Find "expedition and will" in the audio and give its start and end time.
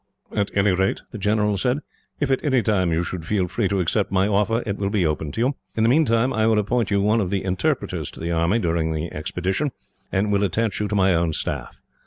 9.13-10.43